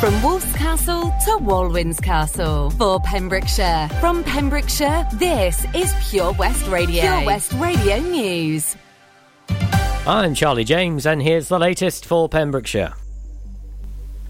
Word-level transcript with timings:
From 0.00 0.22
Wolf's 0.22 0.52
Castle 0.54 1.04
to 1.24 1.38
Walwyn's 1.38 1.98
Castle. 1.98 2.68
For 2.72 3.00
Pembrokeshire. 3.00 3.88
From 3.98 4.22
Pembrokeshire, 4.24 5.08
this 5.14 5.64
is 5.74 5.90
Pure 6.10 6.32
West 6.32 6.66
Radio. 6.66 7.00
Pure 7.00 7.24
West 7.24 7.52
Radio 7.54 7.98
News. 8.00 8.76
I'm 10.06 10.34
Charlie 10.34 10.64
James, 10.64 11.06
and 11.06 11.22
here's 11.22 11.48
the 11.48 11.58
latest 11.58 12.04
for 12.04 12.28
Pembrokeshire. 12.28 12.92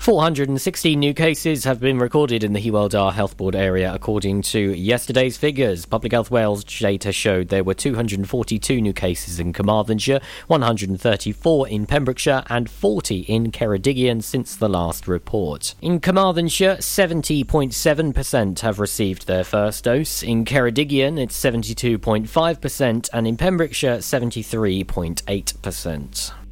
416 0.07 0.99
new 1.01 1.13
cases 1.13 1.65
have 1.65 1.81
been 1.81 1.99
recorded 1.99 2.45
in 2.45 2.53
the 2.53 2.61
Hywel 2.61 2.89
Dda 2.89 3.13
Health 3.13 3.37
Board 3.37 3.57
area, 3.57 3.93
according 3.93 4.43
to 4.43 4.73
yesterday's 4.73 5.37
figures. 5.37 5.85
Public 5.85 6.13
Health 6.13 6.31
Wales 6.31 6.63
data 6.63 7.11
showed 7.11 7.49
there 7.49 7.65
were 7.65 7.75
242 7.75 8.81
new 8.81 8.93
cases 8.93 9.41
in 9.41 9.53
Carmarthenshire, 9.53 10.21
134 10.47 11.67
in 11.67 11.87
Pembrokeshire, 11.87 12.45
and 12.49 12.71
40 12.71 13.23
in 13.23 13.51
Ceredigion 13.51 14.23
since 14.23 14.55
the 14.55 14.69
last 14.69 15.09
report. 15.09 15.75
In 15.83 15.99
Carmarthenshire, 15.99 16.77
70.7% 16.77 18.61
have 18.61 18.79
received 18.79 19.27
their 19.27 19.43
first 19.43 19.83
dose. 19.83 20.23
In 20.23 20.45
Ceredigion, 20.45 21.19
it's 21.19 21.37
72.5%, 21.37 23.09
and 23.13 23.27
in 23.27 23.37
Pembrokeshire, 23.37 23.97
73.8%. 23.97 26.46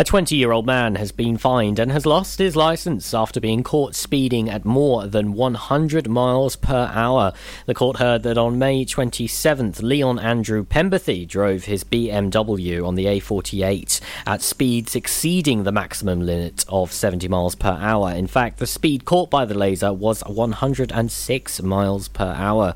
A 0.00 0.02
20 0.02 0.34
year 0.34 0.50
old 0.50 0.64
man 0.64 0.94
has 0.94 1.12
been 1.12 1.36
fined 1.36 1.78
and 1.78 1.92
has 1.92 2.06
lost 2.06 2.38
his 2.38 2.56
license 2.56 3.12
after 3.12 3.38
being 3.38 3.62
caught 3.62 3.94
speeding 3.94 4.48
at 4.48 4.64
more 4.64 5.06
than 5.06 5.34
100 5.34 6.08
miles 6.08 6.56
per 6.56 6.90
hour. 6.94 7.34
The 7.66 7.74
court 7.74 7.98
heard 7.98 8.22
that 8.22 8.38
on 8.38 8.58
May 8.58 8.86
27th, 8.86 9.82
Leon 9.82 10.18
Andrew 10.18 10.64
Pemberthy 10.64 11.28
drove 11.28 11.64
his 11.64 11.84
BMW 11.84 12.82
on 12.82 12.94
the 12.94 13.04
A48 13.04 14.00
at 14.26 14.40
speeds 14.40 14.96
exceeding 14.96 15.64
the 15.64 15.70
maximum 15.70 16.20
limit 16.20 16.64
of 16.70 16.94
70 16.94 17.28
miles 17.28 17.54
per 17.54 17.76
hour. 17.78 18.10
In 18.10 18.26
fact, 18.26 18.58
the 18.58 18.66
speed 18.66 19.04
caught 19.04 19.28
by 19.28 19.44
the 19.44 19.52
laser 19.52 19.92
was 19.92 20.22
106 20.22 21.62
miles 21.62 22.08
per 22.08 22.32
hour. 22.38 22.72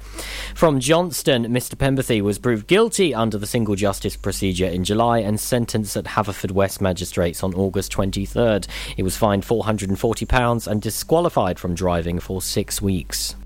From 0.55 0.79
Johnston, 0.79 1.47
Mr. 1.47 1.75
Pemberthy 1.75 2.21
was 2.21 2.39
proved 2.39 2.67
guilty 2.67 3.15
under 3.15 3.39
the 3.39 3.47
single 3.47 3.77
justice 3.77 4.15
procedure 4.15 4.67
in 4.67 4.85
July 4.85 5.21
and 5.21 5.41
sentenced 5.41 5.97
at 5.97 6.05
Haverfordwest 6.05 6.83
Magistrates 6.83 7.14
on 7.19 7.55
August 7.55 7.93
23rd. 7.93 8.67
He 8.97 9.03
was 9.03 9.17
fined 9.17 9.45
£440 9.45 10.67
and 10.67 10.83
disqualified 10.83 11.59
from 11.59 11.75
driving 11.75 12.19
for 12.19 12.43
six 12.43 12.83
weeks. 12.83 13.37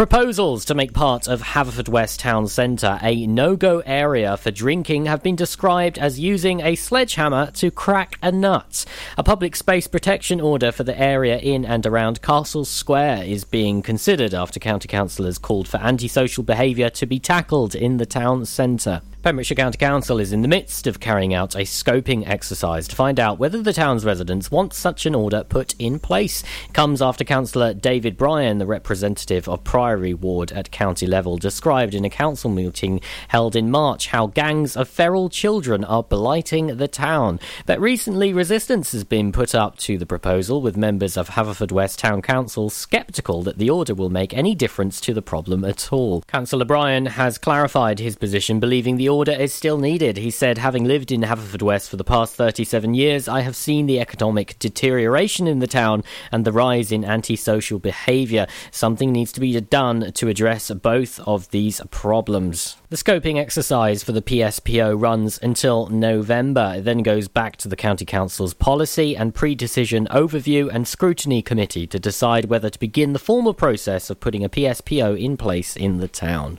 Proposals 0.00 0.64
to 0.64 0.74
make 0.74 0.94
part 0.94 1.28
of 1.28 1.42
Haverfordwest 1.42 2.20
Town 2.20 2.46
Centre 2.48 2.98
a 3.02 3.26
no 3.26 3.54
go 3.54 3.80
area 3.80 4.38
for 4.38 4.50
drinking 4.50 5.04
have 5.04 5.22
been 5.22 5.36
described 5.36 5.98
as 5.98 6.18
using 6.18 6.60
a 6.60 6.74
sledgehammer 6.74 7.50
to 7.50 7.70
crack 7.70 8.16
a 8.22 8.32
nut. 8.32 8.86
A 9.18 9.22
public 9.22 9.54
space 9.54 9.86
protection 9.86 10.40
order 10.40 10.72
for 10.72 10.84
the 10.84 10.98
area 10.98 11.38
in 11.38 11.66
and 11.66 11.84
around 11.84 12.22
Castle 12.22 12.64
Square 12.64 13.24
is 13.24 13.44
being 13.44 13.82
considered 13.82 14.32
after 14.32 14.58
county 14.58 14.88
councillors 14.88 15.36
called 15.36 15.68
for 15.68 15.76
antisocial 15.76 16.44
behaviour 16.44 16.88
to 16.88 17.04
be 17.04 17.18
tackled 17.18 17.74
in 17.74 17.98
the 17.98 18.06
town 18.06 18.46
centre. 18.46 19.02
Pembrokeshire 19.22 19.54
County 19.54 19.76
Council 19.76 20.18
is 20.18 20.32
in 20.32 20.40
the 20.40 20.48
midst 20.48 20.86
of 20.86 20.98
carrying 20.98 21.34
out 21.34 21.54
a 21.54 21.58
scoping 21.58 22.26
exercise 22.26 22.88
to 22.88 22.96
find 22.96 23.20
out 23.20 23.38
whether 23.38 23.60
the 23.60 23.74
town's 23.74 24.02
residents 24.02 24.50
want 24.50 24.72
such 24.72 25.04
an 25.04 25.14
order 25.14 25.44
put 25.44 25.74
in 25.78 25.98
place. 25.98 26.42
Comes 26.72 27.02
after 27.02 27.22
Councillor 27.22 27.74
David 27.74 28.16
Bryan, 28.16 28.56
the 28.56 28.64
representative 28.64 29.46
of 29.46 29.62
Priory 29.62 30.14
Ward 30.14 30.52
at 30.52 30.70
county 30.70 31.06
level, 31.06 31.36
described 31.36 31.94
in 31.94 32.06
a 32.06 32.10
council 32.10 32.48
meeting 32.48 33.02
held 33.28 33.54
in 33.54 33.70
March 33.70 34.06
how 34.06 34.28
gangs 34.28 34.74
of 34.74 34.88
feral 34.88 35.28
children 35.28 35.84
are 35.84 36.02
blighting 36.02 36.78
the 36.78 36.88
town. 36.88 37.38
But 37.66 37.78
recently, 37.78 38.32
resistance 38.32 38.92
has 38.92 39.04
been 39.04 39.32
put 39.32 39.54
up 39.54 39.76
to 39.80 39.98
the 39.98 40.06
proposal, 40.06 40.62
with 40.62 40.78
members 40.78 41.18
of 41.18 41.28
Haverfordwest 41.28 41.98
Town 41.98 42.22
Council 42.22 42.70
sceptical 42.70 43.42
that 43.42 43.58
the 43.58 43.68
order 43.68 43.94
will 43.94 44.08
make 44.08 44.32
any 44.32 44.54
difference 44.54 44.98
to 45.02 45.12
the 45.12 45.20
problem 45.20 45.62
at 45.62 45.92
all. 45.92 46.22
Councillor 46.22 46.64
Bryan 46.64 47.04
has 47.04 47.36
clarified 47.36 47.98
his 47.98 48.16
position, 48.16 48.60
believing 48.60 48.96
the 48.96 49.09
order 49.10 49.32
is 49.32 49.52
still 49.52 49.76
needed. 49.76 50.16
He 50.16 50.30
said, 50.30 50.56
having 50.56 50.84
lived 50.84 51.12
in 51.12 51.20
Haverfordwest 51.20 51.88
for 51.88 51.96
the 51.96 52.04
past 52.04 52.34
37 52.34 52.94
years, 52.94 53.28
I 53.28 53.40
have 53.40 53.56
seen 53.56 53.86
the 53.86 54.00
economic 54.00 54.58
deterioration 54.58 55.46
in 55.46 55.58
the 55.58 55.66
town 55.66 56.04
and 56.32 56.44
the 56.44 56.52
rise 56.52 56.90
in 56.90 57.04
antisocial 57.04 57.78
behaviour. 57.78 58.46
Something 58.70 59.12
needs 59.12 59.32
to 59.32 59.40
be 59.40 59.60
done 59.60 60.12
to 60.12 60.28
address 60.28 60.70
both 60.70 61.20
of 61.20 61.50
these 61.50 61.80
problems. 61.90 62.76
The 62.88 62.96
scoping 62.96 63.38
exercise 63.38 64.02
for 64.02 64.12
the 64.12 64.22
PSPO 64.22 65.00
runs 65.00 65.38
until 65.42 65.88
November. 65.88 66.74
It 66.76 66.84
then 66.84 67.02
goes 67.02 67.28
back 67.28 67.56
to 67.58 67.68
the 67.68 67.76
County 67.76 68.04
Council's 68.04 68.54
policy 68.54 69.16
and 69.16 69.34
pre 69.34 69.54
decision 69.54 70.08
overview 70.10 70.70
and 70.72 70.88
scrutiny 70.88 71.42
committee 71.42 71.86
to 71.86 71.98
decide 71.98 72.46
whether 72.46 72.70
to 72.70 72.78
begin 72.78 73.12
the 73.12 73.18
formal 73.18 73.54
process 73.54 74.10
of 74.10 74.20
putting 74.20 74.44
a 74.44 74.48
PSPO 74.48 75.20
in 75.20 75.36
place 75.36 75.76
in 75.76 75.98
the 75.98 76.08
town. 76.08 76.58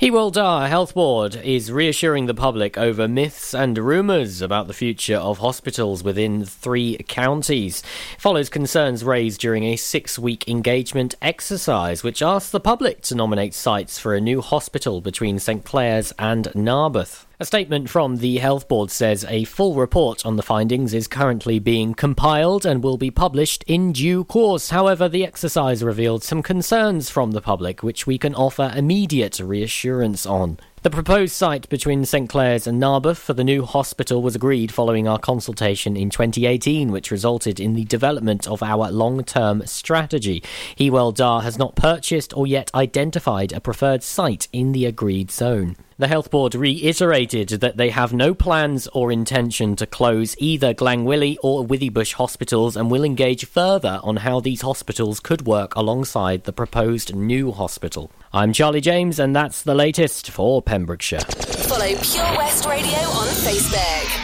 Hywel 0.00 0.32
Dda 0.32 0.68
Health 0.68 0.94
Board 0.94 1.34
is 1.34 1.72
reassuring 1.72 2.26
the 2.26 2.34
public 2.34 2.78
over 2.78 3.08
myths 3.08 3.52
and 3.52 3.76
rumours 3.76 4.40
about 4.40 4.68
the 4.68 4.72
future 4.72 5.16
of 5.16 5.38
hospitals 5.38 6.04
within 6.04 6.44
three 6.44 6.98
counties. 7.08 7.82
It 8.12 8.20
follows 8.20 8.48
concerns 8.48 9.02
raised 9.02 9.40
during 9.40 9.64
a 9.64 9.74
six 9.74 10.16
week 10.16 10.48
engagement 10.48 11.16
exercise, 11.20 12.04
which 12.04 12.22
asked 12.22 12.52
the 12.52 12.60
public 12.60 13.02
to 13.02 13.16
nominate 13.16 13.54
sites 13.54 13.98
for 13.98 14.14
a 14.14 14.20
new 14.20 14.40
hospital 14.40 15.00
between 15.00 15.40
St 15.40 15.64
Clears 15.64 16.12
and 16.16 16.44
Narberth. 16.54 17.27
A 17.40 17.44
statement 17.44 17.88
from 17.88 18.16
the 18.16 18.38
Health 18.38 18.66
Board 18.66 18.90
says 18.90 19.24
a 19.28 19.44
full 19.44 19.76
report 19.76 20.26
on 20.26 20.34
the 20.34 20.42
findings 20.42 20.92
is 20.92 21.06
currently 21.06 21.60
being 21.60 21.94
compiled 21.94 22.66
and 22.66 22.82
will 22.82 22.96
be 22.96 23.12
published 23.12 23.62
in 23.68 23.92
due 23.92 24.24
course. 24.24 24.70
However, 24.70 25.08
the 25.08 25.24
exercise 25.24 25.84
revealed 25.84 26.24
some 26.24 26.42
concerns 26.42 27.10
from 27.10 27.30
the 27.30 27.40
public 27.40 27.80
which 27.80 28.08
we 28.08 28.18
can 28.18 28.34
offer 28.34 28.72
immediate 28.74 29.38
reassurance 29.38 30.26
on. 30.26 30.58
The 30.82 30.90
proposed 30.90 31.32
site 31.32 31.68
between 31.68 32.04
St 32.04 32.28
Clears 32.28 32.68
and 32.68 32.78
Narberth 32.78 33.18
for 33.18 33.34
the 33.34 33.42
new 33.42 33.64
hospital 33.64 34.22
was 34.22 34.36
agreed 34.36 34.70
following 34.70 35.08
our 35.08 35.18
consultation 35.18 35.96
in 35.96 36.08
2018, 36.08 36.92
which 36.92 37.10
resulted 37.10 37.58
in 37.58 37.74
the 37.74 37.84
development 37.84 38.46
of 38.46 38.62
our 38.62 38.88
long 38.92 39.24
term 39.24 39.66
strategy. 39.66 40.40
Hywel 40.78 41.12
Dda 41.12 41.42
has 41.42 41.58
not 41.58 41.74
purchased 41.74 42.36
or 42.36 42.46
yet 42.46 42.70
identified 42.76 43.52
a 43.52 43.60
preferred 43.60 44.04
site 44.04 44.46
in 44.52 44.70
the 44.70 44.86
agreed 44.86 45.32
zone. 45.32 45.74
The 45.98 46.06
Health 46.06 46.30
Board 46.30 46.54
reiterated 46.54 47.48
that 47.48 47.76
they 47.76 47.90
have 47.90 48.12
no 48.12 48.32
plans 48.32 48.86
or 48.92 49.10
intention 49.10 49.74
to 49.76 49.86
close 49.86 50.36
either 50.38 50.74
Glangwili 50.74 51.38
or 51.42 51.66
Withybush 51.66 52.12
hospitals 52.12 52.76
and 52.76 52.88
will 52.88 53.02
engage 53.02 53.46
further 53.46 53.98
on 54.04 54.18
how 54.18 54.38
these 54.38 54.60
hospitals 54.60 55.18
could 55.18 55.44
work 55.44 55.74
alongside 55.74 56.44
the 56.44 56.52
proposed 56.52 57.16
new 57.16 57.50
hospital. 57.50 58.12
I'm 58.30 58.52
Charlie 58.52 58.82
James, 58.82 59.18
and 59.18 59.34
that's 59.34 59.62
the 59.62 59.74
latest 59.74 60.30
for 60.30 60.60
Pembrokeshire. 60.60 61.20
Follow 61.20 61.86
Pure 61.86 62.36
West 62.36 62.66
Radio 62.66 62.98
on 62.98 63.26
Facebook. 63.28 64.18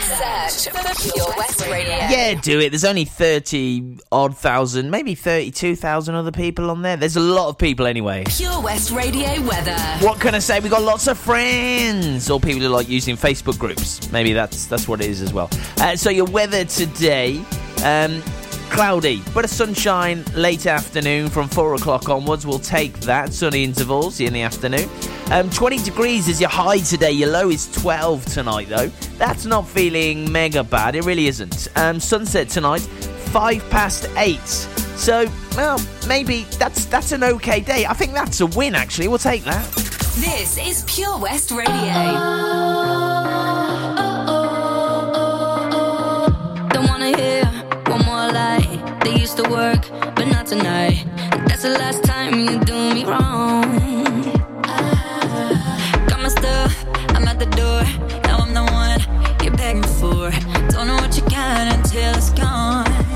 Search 0.58 0.74
for 0.74 1.10
Pure 1.10 1.34
West 1.38 1.66
Radio. 1.66 1.94
Yeah, 1.94 2.34
do 2.34 2.60
it. 2.60 2.68
There's 2.68 2.84
only 2.84 3.06
30 3.06 4.00
odd 4.12 4.36
thousand, 4.36 4.90
maybe 4.90 5.14
32,000 5.14 6.14
other 6.14 6.32
people 6.32 6.70
on 6.70 6.82
there. 6.82 6.98
There's 6.98 7.16
a 7.16 7.20
lot 7.20 7.48
of 7.48 7.56
people 7.56 7.86
anyway. 7.86 8.24
Pure 8.26 8.60
West 8.60 8.90
Radio 8.90 9.40
weather. 9.42 9.78
What 10.00 10.20
can 10.20 10.34
I 10.34 10.38
say? 10.38 10.60
We 10.60 10.68
got 10.68 10.82
lots 10.82 11.06
of 11.06 11.16
friends 11.18 12.28
or 12.28 12.38
people 12.38 12.60
who 12.60 12.68
like 12.68 12.90
using 12.90 13.16
Facebook 13.16 13.58
groups. 13.58 14.12
Maybe 14.12 14.34
that's 14.34 14.66
that's 14.66 14.86
what 14.86 15.00
it 15.00 15.08
is 15.08 15.22
as 15.22 15.32
well. 15.32 15.48
Uh, 15.78 15.96
so 15.96 16.10
your 16.10 16.26
weather 16.26 16.66
today, 16.66 17.42
um, 17.82 18.22
cloudy, 18.70 19.22
but 19.32 19.44
a 19.44 19.48
sunshine 19.48 20.24
late 20.34 20.66
afternoon 20.66 21.28
from 21.28 21.48
four 21.48 21.74
o'clock 21.74 22.08
onwards. 22.08 22.46
We'll 22.46 22.58
take 22.58 22.98
that 23.00 23.32
sunny 23.32 23.64
intervals 23.64 24.20
in 24.20 24.32
the 24.32 24.42
afternoon. 24.42 24.88
Um, 25.30 25.48
20 25.50 25.78
degrees 25.78 26.28
is 26.28 26.40
your 26.40 26.50
high 26.50 26.78
today. 26.78 27.12
Your 27.12 27.30
low 27.30 27.50
is 27.50 27.70
12 27.72 28.24
tonight 28.26 28.68
though. 28.68 28.88
That's 29.18 29.46
not 29.46 29.66
feeling 29.66 30.30
mega 30.30 30.64
bad. 30.64 30.94
It 30.94 31.04
really 31.04 31.26
isn't. 31.28 31.68
Um, 31.76 32.00
sunset 32.00 32.48
tonight, 32.48 32.80
five 33.32 33.68
past 33.70 34.08
eight. 34.16 34.46
So, 34.96 35.26
well, 35.56 35.80
maybe 36.06 36.44
that's 36.58 36.84
that's 36.86 37.12
an 37.12 37.24
okay 37.24 37.60
day. 37.60 37.86
I 37.86 37.94
think 37.94 38.12
that's 38.12 38.40
a 38.40 38.46
win. 38.46 38.74
Actually, 38.74 39.08
we'll 39.08 39.18
take 39.18 39.44
that. 39.44 39.64
This 40.16 40.56
is 40.58 40.84
Pure 40.86 41.18
West 41.18 41.50
Radio. 41.50 41.72
Don't 46.70 46.86
wanna 46.86 47.16
hear 47.16 47.43
one 47.88 48.04
more 48.04 48.28
lie. 48.32 48.98
They 49.02 49.14
used 49.14 49.36
to 49.38 49.48
work, 49.50 49.88
but 50.14 50.26
not 50.26 50.46
tonight. 50.46 51.04
That's 51.46 51.62
the 51.62 51.70
last 51.70 52.04
time 52.04 52.38
you 52.38 52.58
do 52.60 52.74
me 52.94 53.04
wrong. 53.04 53.64
Ah, 54.66 56.06
got 56.08 56.20
my 56.20 56.28
stuff, 56.28 56.84
I'm 57.10 57.26
at 57.28 57.38
the 57.38 57.46
door. 57.46 57.82
Now 58.24 58.38
I'm 58.38 58.54
the 58.54 58.64
one 58.64 59.00
you're 59.42 59.56
begging 59.56 59.82
for. 59.82 60.30
Don't 60.70 60.86
know 60.86 60.96
what 60.96 61.16
you 61.16 61.22
got 61.28 61.74
until 61.74 62.14
it's 62.14 62.30
gone. 62.30 63.13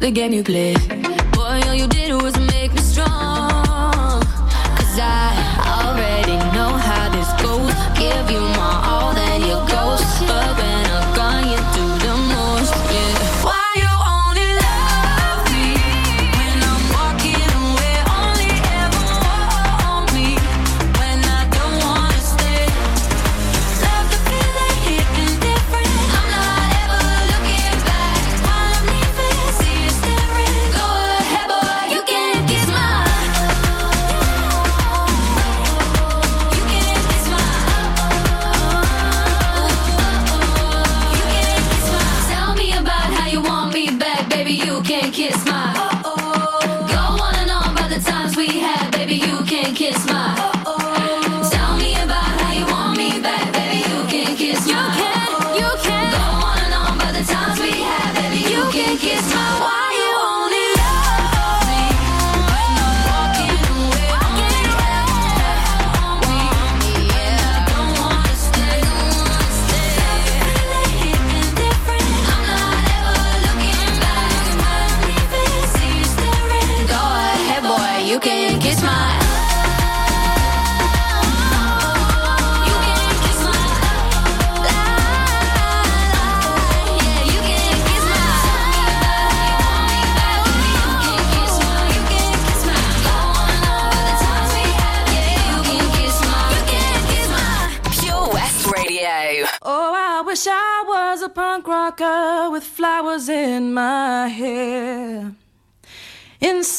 The 0.00 0.10
game 0.10 0.32
you 0.32 0.42
play. 0.42 0.74
Boy, 1.32 1.60
all 1.66 1.74
you 1.74 1.86
did 1.86 2.10
was 2.22 2.36
make 2.54 2.72
me 2.72 2.80
strong. 2.80 4.22
Cause 4.76 4.98
I 4.98 5.28
already 5.78 6.36
know 6.56 6.72
how 6.88 7.08
this 7.10 7.30
goes. 7.42 7.74
Give 7.98 8.30
you 8.30 8.40
my 8.40 8.72
all, 8.88 8.99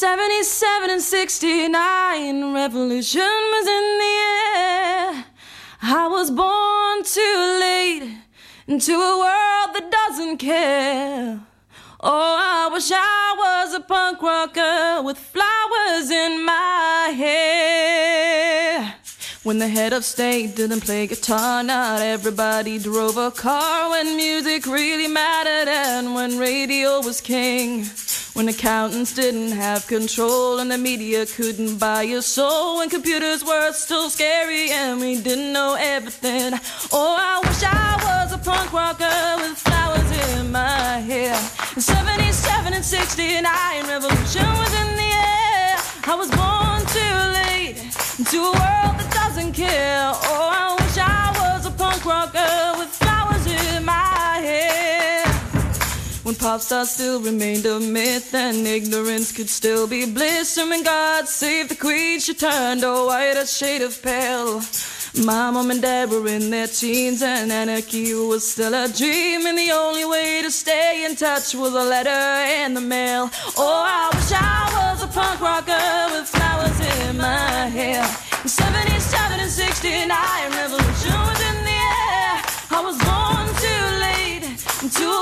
77 0.02 0.90
and 0.90 1.00
69, 1.00 2.52
revolution 2.52 3.20
was 3.22 3.66
in 3.68 3.98
the 4.02 4.14
air. 4.58 5.24
I 5.80 6.08
was 6.10 6.28
born 6.28 7.04
too 7.04 7.58
late 7.60 8.12
into 8.66 8.94
a 8.94 9.18
world 9.20 9.76
that 9.76 9.92
doesn't 9.92 10.38
care. 10.38 11.38
Oh, 12.00 12.36
I 12.40 12.68
wish 12.72 12.90
I 12.92 13.34
was 13.38 13.74
a 13.74 13.80
punk 13.80 14.20
rocker 14.20 15.02
with 15.04 15.18
flowers 15.18 16.10
in 16.10 16.44
my 16.44 17.12
hair. 17.16 18.96
When 19.44 19.60
the 19.60 19.68
head 19.68 19.92
of 19.92 20.04
state 20.04 20.56
didn't 20.56 20.80
play 20.80 21.06
guitar, 21.06 21.62
not 21.62 22.00
everybody 22.02 22.80
drove 22.80 23.18
a 23.18 23.30
car. 23.30 23.90
When 23.90 24.16
music 24.16 24.66
really 24.66 25.06
mattered 25.06 25.68
and 25.68 26.12
when 26.16 26.38
radio 26.38 27.00
was 27.02 27.20
king. 27.20 27.86
When 28.34 28.48
accountants 28.48 29.14
didn't 29.14 29.52
have 29.52 29.86
control 29.86 30.58
and 30.58 30.70
the 30.70 30.78
media 30.78 31.26
couldn't 31.26 31.76
buy 31.76 32.02
your 32.02 32.22
soul. 32.22 32.78
When 32.78 32.88
computers 32.88 33.44
were 33.44 33.72
still 33.72 34.08
scary 34.08 34.70
and 34.70 35.00
we 35.00 35.20
didn't 35.20 35.52
know 35.52 35.76
everything. 35.78 36.54
Oh, 36.92 37.14
I 37.18 37.46
wish 37.46 37.62
I 37.62 38.00
was 38.02 38.32
a 38.32 38.38
punk 38.38 38.72
rocker 38.72 39.04
with 39.36 39.58
flowers 39.58 40.38
in 40.38 40.50
my 40.50 41.00
hair. 41.10 41.36
In 41.76 41.82
77 41.82 42.72
and 42.72 42.84
69, 42.84 43.44
revolution 43.86 44.46
was 44.56 44.72
in 44.80 44.96
the 44.96 45.12
air. 45.12 45.76
I 46.04 46.14
was 46.16 46.30
born 46.30 46.80
too 46.96 47.16
late 47.36 47.76
into 48.18 48.38
a 48.38 48.52
world 48.52 48.96
that 48.96 49.10
doesn't 49.12 49.52
care. 49.52 50.10
Oh, 50.10 50.48
I 50.50 50.74
wish 50.80 50.96
I 50.96 51.32
was 51.36 51.66
a 51.66 51.70
punk 51.70 52.06
rocker 52.06 52.71
When 56.32 56.38
pop 56.38 56.62
stars 56.62 56.92
still 56.92 57.20
remained 57.20 57.66
a 57.66 57.78
myth 57.78 58.34
and 58.34 58.66
ignorance 58.66 59.32
could 59.32 59.50
still 59.50 59.86
be 59.86 60.06
bliss. 60.06 60.56
And 60.56 60.70
when 60.70 60.82
God 60.82 61.28
save 61.28 61.68
the 61.68 61.74
queen, 61.74 62.20
she 62.20 62.32
turned 62.32 62.82
a 62.84 63.04
whiter 63.04 63.44
shade 63.44 63.82
of 63.82 64.00
pale. 64.00 64.62
My 65.26 65.50
mom 65.50 65.70
and 65.70 65.82
dad 65.82 66.08
were 66.08 66.26
in 66.26 66.48
their 66.48 66.68
teens 66.68 67.20
and 67.20 67.52
anarchy 67.52 68.14
was 68.14 68.50
still 68.50 68.72
a 68.72 68.88
dream. 68.88 69.44
And 69.44 69.58
the 69.58 69.72
only 69.72 70.06
way 70.06 70.40
to 70.40 70.50
stay 70.50 71.04
in 71.04 71.16
touch 71.16 71.54
was 71.54 71.74
a 71.74 71.84
letter 71.84 72.24
in 72.64 72.72
the 72.72 72.80
mail. 72.80 73.28
Oh, 73.58 73.84
I 73.84 74.08
wish 74.16 74.32
I 74.32 74.72
was 74.72 75.02
a 75.04 75.08
punk 75.08 75.38
rocker 75.38 75.84
with 76.16 76.30
flowers 76.30 76.80
in 76.80 77.18
my 77.18 77.68
hair. 77.68 78.08
In 78.42 78.48
77 78.48 79.38
and 79.38 79.50
69, 79.50 80.08
revolution 80.08 81.12
was 81.28 81.40
in 81.50 81.58
the 81.68 81.76
air. 81.76 82.40
I 82.72 82.80
was 82.80 82.96
born 83.04 83.46
too 83.60 83.84
late 84.00 84.44
into 84.82 85.21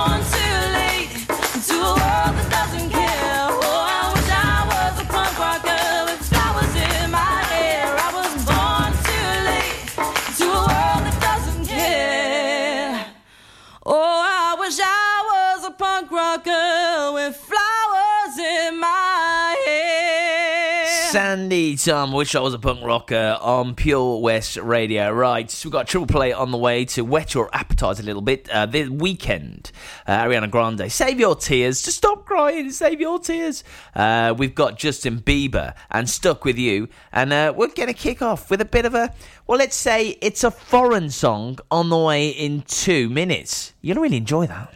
Thom, 21.75 22.11
wish 22.11 22.35
I 22.35 22.39
was 22.39 22.53
a 22.53 22.59
punk 22.59 22.83
rocker 22.83 23.37
on 23.41 23.75
Pure 23.75 24.21
West 24.21 24.57
Radio. 24.57 25.11
Right, 25.11 25.49
so 25.49 25.67
we've 25.67 25.73
got 25.73 25.87
triple 25.87 26.07
play 26.07 26.33
on 26.33 26.51
the 26.51 26.57
way 26.57 26.85
to 26.85 27.03
whet 27.03 27.33
your 27.33 27.49
appetite 27.53 27.99
a 27.99 28.03
little 28.03 28.21
bit. 28.21 28.49
Uh, 28.49 28.65
this 28.65 28.89
weekend, 28.89 29.71
uh, 30.07 30.23
Ariana 30.23 30.49
Grande, 30.49 30.91
save 30.91 31.19
your 31.19 31.35
tears, 31.35 31.81
just 31.81 31.97
stop 31.97 32.25
crying, 32.25 32.71
save 32.71 32.99
your 32.99 33.19
tears. 33.19 33.63
Uh, 33.95 34.33
we've 34.37 34.55
got 34.55 34.77
Justin 34.77 35.19
Bieber 35.19 35.73
and 35.89 36.09
Stuck 36.09 36.45
With 36.45 36.57
You, 36.57 36.87
and 37.11 37.31
uh, 37.31 37.53
we're 37.55 37.67
going 37.67 37.87
to 37.87 37.93
kick 37.93 38.21
off 38.21 38.49
with 38.49 38.61
a 38.61 38.65
bit 38.65 38.85
of 38.85 38.95
a, 38.95 39.13
well, 39.47 39.57
let's 39.57 39.75
say 39.75 40.17
it's 40.21 40.43
a 40.43 40.51
foreign 40.51 41.09
song 41.09 41.57
on 41.69 41.89
the 41.89 41.97
way 41.97 42.29
in 42.29 42.61
two 42.63 43.09
minutes. 43.09 43.73
You're 43.81 43.95
going 43.95 44.09
to 44.09 44.13
really 44.13 44.17
enjoy 44.17 44.47
that. 44.47 44.73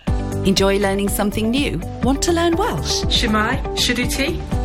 Enjoy 0.47 0.77
learning 0.77 1.09
something 1.09 1.49
new? 1.49 1.79
Want 2.03 2.21
to 2.23 2.31
learn 2.31 2.55
Welsh? 2.55 3.03
Shemai, 3.05 3.61
Shuduti. 3.75 4.64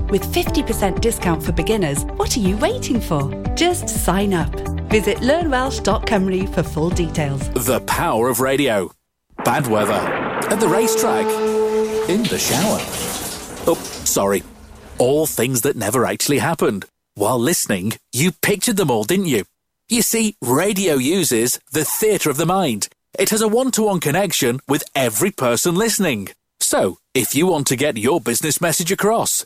With 0.11 0.23
50% 0.33 0.99
discount 0.99 1.41
for 1.41 1.53
beginners, 1.53 2.03
what 2.17 2.35
are 2.35 2.41
you 2.41 2.57
waiting 2.57 2.99
for? 2.99 3.31
Just 3.55 3.87
sign 3.87 4.33
up. 4.33 4.51
Visit 4.89 5.19
learnwelsh.com 5.19 6.47
for 6.47 6.63
full 6.63 6.89
details. 6.89 7.47
The 7.51 7.79
power 7.87 8.27
of 8.27 8.41
radio. 8.41 8.91
Bad 9.45 9.67
weather. 9.67 9.93
At 9.93 10.59
the 10.59 10.67
racetrack. 10.67 11.25
In 12.09 12.23
the 12.23 12.37
shower. 12.37 12.79
Oh, 13.65 13.79
sorry. 14.03 14.43
All 14.97 15.25
things 15.25 15.61
that 15.61 15.77
never 15.77 16.05
actually 16.05 16.39
happened. 16.39 16.85
While 17.15 17.39
listening, 17.39 17.93
you 18.11 18.33
pictured 18.33 18.75
them 18.75 18.91
all, 18.91 19.05
didn't 19.05 19.27
you? 19.27 19.45
You 19.87 20.01
see, 20.01 20.35
radio 20.41 20.95
uses 20.95 21.57
the 21.71 21.85
theatre 21.85 22.29
of 22.29 22.35
the 22.35 22.45
mind. 22.45 22.89
It 23.17 23.29
has 23.29 23.41
a 23.41 23.47
one 23.47 23.71
to 23.71 23.83
one 23.83 24.01
connection 24.01 24.59
with 24.67 24.83
every 24.93 25.31
person 25.31 25.75
listening. 25.75 26.29
So, 26.59 26.97
if 27.13 27.33
you 27.33 27.47
want 27.47 27.65
to 27.67 27.77
get 27.77 27.97
your 27.97 28.19
business 28.19 28.59
message 28.59 28.91
across, 28.91 29.45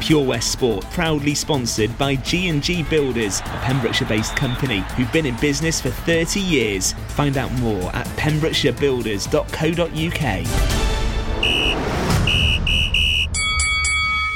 Pure 0.00 0.24
West 0.24 0.52
Sport, 0.52 0.84
proudly 0.90 1.34
sponsored 1.34 1.96
by 1.98 2.14
G&G 2.16 2.82
Builders, 2.84 3.40
a 3.40 3.60
Pembrokeshire-based 3.62 4.34
company 4.36 4.80
who've 4.96 5.12
been 5.12 5.26
in 5.26 5.36
business 5.36 5.78
for 5.80 5.90
30 5.90 6.40
years. 6.40 6.94
Find 7.08 7.36
out 7.36 7.52
more 7.60 7.94
at 7.94 8.06
pembrokeshirebuilders.co.uk. 8.16 10.88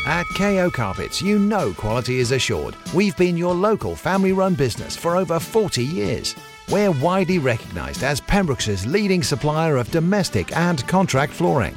At 0.05 0.27
KO 0.37 0.69
Carpets, 0.69 1.23
you 1.23 1.39
know 1.39 1.73
quality 1.73 2.19
is 2.19 2.33
assured. 2.33 2.75
We've 2.93 3.17
been 3.17 3.37
your 3.37 3.55
local 3.55 3.95
family 3.95 4.33
run 4.33 4.55
business 4.55 4.97
for 4.97 5.17
over 5.17 5.39
40 5.39 5.85
years. 5.85 6.35
We're 6.69 6.91
widely 6.91 7.39
recognised 7.39 8.03
as 8.03 8.21
Pembrokeshire's 8.21 8.85
leading 8.85 9.23
supplier 9.23 9.77
of 9.77 9.93
domestic 9.93 10.57
and 10.57 10.85
contract 10.89 11.33
flooring. 11.33 11.77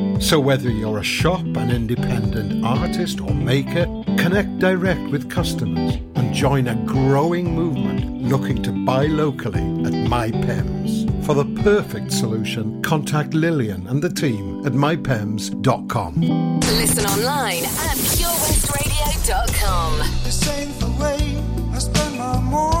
So, 0.21 0.39
whether 0.39 0.69
you're 0.69 0.99
a 0.99 1.03
shop, 1.03 1.41
an 1.41 1.71
independent 1.71 2.63
artist, 2.63 3.19
or 3.19 3.33
maker, 3.33 3.85
connect 4.17 4.59
direct 4.59 5.01
with 5.09 5.29
customers 5.29 5.95
and 6.15 6.33
join 6.33 6.67
a 6.67 6.75
growing 6.85 7.53
movement 7.53 8.21
looking 8.21 8.61
to 8.63 8.71
buy 8.71 9.07
locally 9.07 9.59
at 9.59 9.91
MyPems. 9.91 11.25
For 11.25 11.33
the 11.33 11.45
perfect 11.63 12.13
solution, 12.13 12.81
contact 12.81 13.33
Lillian 13.33 13.87
and 13.87 14.01
the 14.01 14.09
team 14.09 14.65
at 14.65 14.73
mypems.com. 14.73 16.21
Listen 16.61 17.05
online 17.05 17.63
at 17.65 17.97
purewestradio.com. 18.15 19.97
This 20.23 20.47
ain't 20.47 20.79
the 20.79 20.91
way 21.01 21.43
I 21.73 21.79
spend 21.79 22.17
my 22.17 22.39
mornings, 22.39 22.80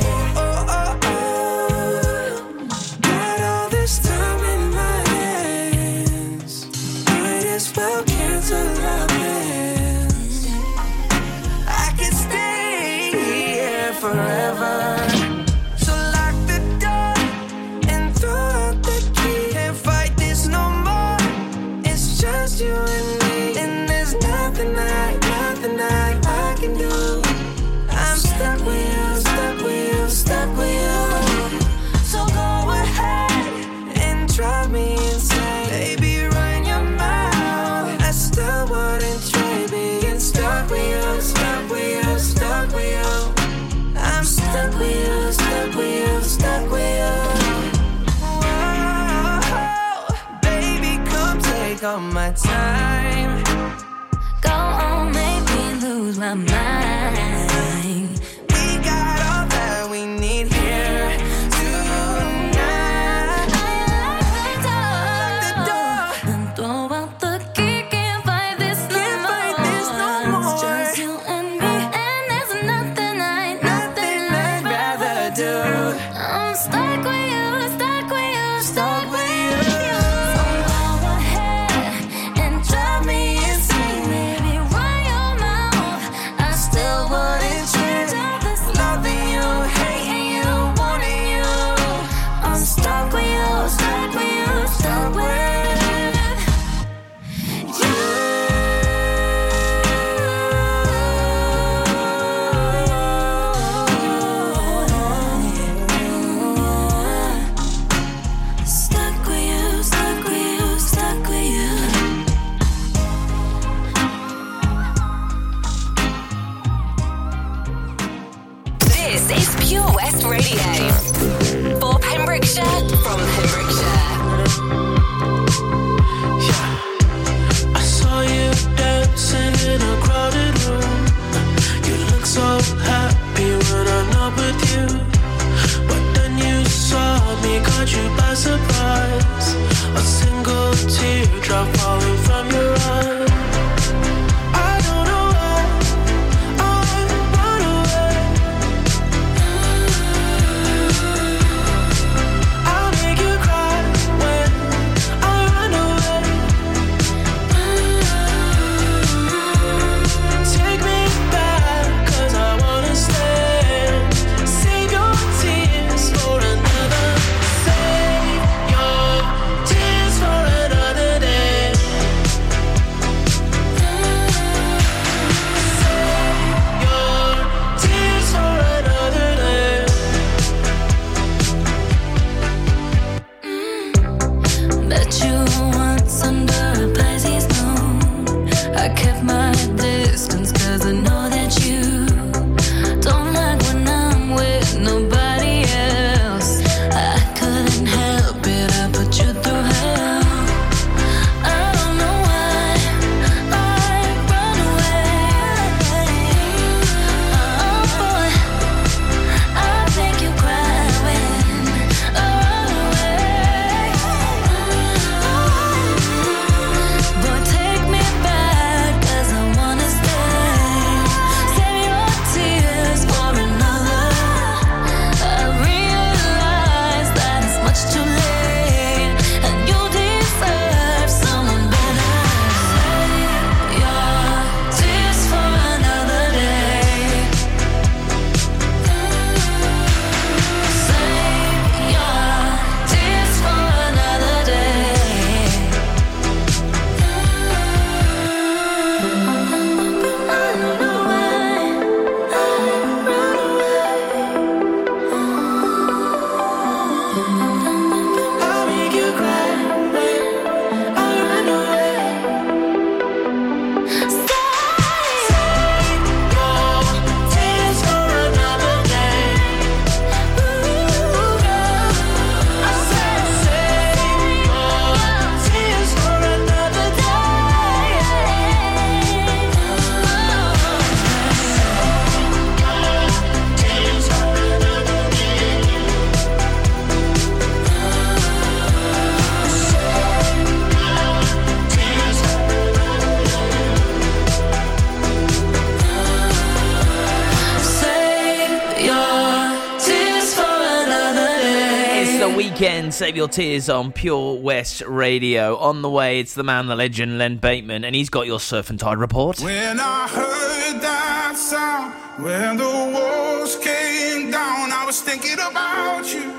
Weekend. 302.35 302.93
Save 302.93 303.15
your 303.15 303.27
tears 303.27 303.69
on 303.69 303.91
Pure 303.91 304.41
West 304.41 304.81
Radio. 304.87 305.57
On 305.57 305.81
the 305.81 305.89
way, 305.89 306.19
it's 306.19 306.33
the 306.33 306.43
man, 306.43 306.67
the 306.67 306.75
legend, 306.75 307.17
Len 307.17 307.37
Bateman, 307.37 307.83
and 307.83 307.95
he's 307.95 308.09
got 308.09 308.27
your 308.27 308.39
surf 308.39 308.69
and 308.69 308.79
tide 308.79 308.97
report. 308.97 309.39
When 309.39 309.79
I 309.79 310.07
heard 310.07 310.81
that 310.81 311.35
sound, 311.35 311.93
when 312.23 312.57
the 312.57 312.63
walls 312.63 313.55
came 313.57 314.31
down, 314.31 314.71
I 314.71 314.83
was 314.85 315.01
thinking 315.01 315.33
about 315.33 316.13
you, 316.13 316.29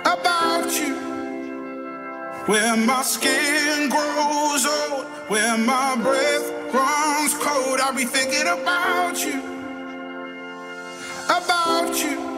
about 0.00 0.72
you. 0.80 0.94
Where 2.46 2.76
my 2.76 3.02
skin 3.02 3.88
grows 3.90 4.66
old, 4.66 5.06
where 5.28 5.58
my 5.58 5.96
breath 5.96 6.74
runs 6.74 7.34
cold, 7.34 7.80
I'll 7.80 7.94
be 7.94 8.04
thinking 8.04 8.46
about 8.46 9.24
you, 9.24 9.40
about 11.26 12.02
you. 12.02 12.37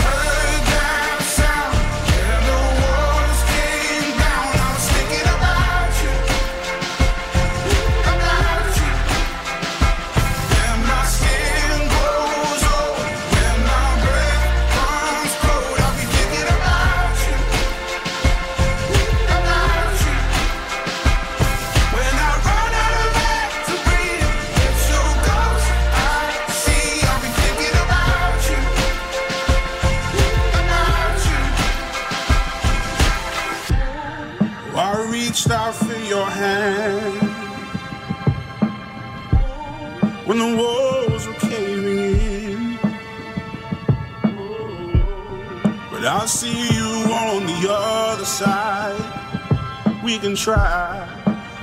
can 50.21 50.35
try 50.35 51.07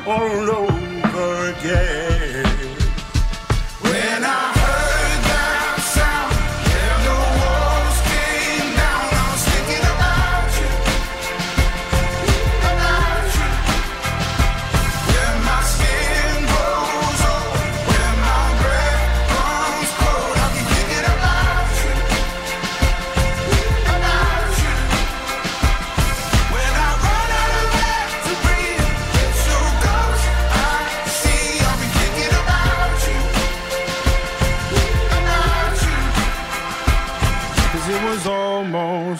oh, 0.04 0.10
all 0.10 0.50
over 0.50 1.50
again. 1.52 1.87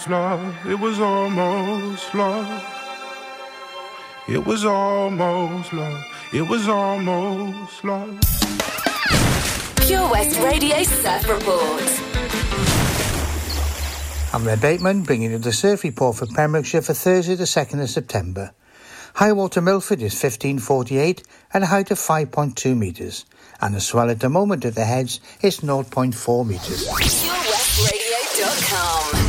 Love. 0.08 0.66
It 0.66 0.78
was 0.78 1.00
almost 1.00 2.14
love. 2.14 2.74
It 4.28 4.44
was 4.44 4.64
almost 4.64 5.72
love. 5.72 6.04
It 6.32 6.42
was 6.42 6.68
almost 6.68 7.84
love. 7.84 8.20
Pure 9.76 10.10
West 10.10 10.38
Radio 10.40 10.82
Surf 10.82 11.28
Report. 11.28 11.82
I'm 14.34 14.44
Red 14.44 14.60
Bateman, 14.60 15.04
bringing 15.04 15.30
you 15.30 15.38
the 15.38 15.52
surf 15.52 15.84
report 15.84 16.16
for 16.16 16.26
Pembrokeshire 16.26 16.82
for 16.82 16.92
Thursday, 16.92 17.34
the 17.34 17.44
2nd 17.44 17.80
of 17.82 17.88
September. 17.88 18.52
High 19.14 19.32
water 19.32 19.62
Milford 19.62 20.02
is 20.02 20.12
1548 20.12 21.22
and 21.54 21.64
a 21.64 21.68
height 21.68 21.90
of 21.90 21.98
5.2 21.98 22.76
metres, 22.76 23.24
and 23.60 23.74
the 23.74 23.80
swell 23.80 24.10
at 24.10 24.20
the 24.20 24.28
moment 24.28 24.64
at 24.64 24.74
the 24.74 24.84
heads 24.84 25.20
is 25.40 25.60
0.4 25.60 26.46
metres. 26.46 26.86
PureWestRadio.com. 26.86 29.27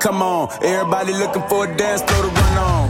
Come 0.00 0.22
on, 0.22 0.48
everybody 0.64 1.12
looking 1.12 1.42
for 1.42 1.66
a 1.66 1.76
dance 1.76 2.00
floor 2.00 2.22
to 2.22 2.28
run 2.28 2.58
on. 2.58 2.89